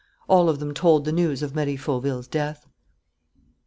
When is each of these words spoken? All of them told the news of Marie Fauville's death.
All 0.27 0.49
of 0.49 0.57
them 0.59 0.73
told 0.73 1.05
the 1.05 1.11
news 1.11 1.43
of 1.43 1.53
Marie 1.53 1.77
Fauville's 1.77 2.27
death. 2.27 2.65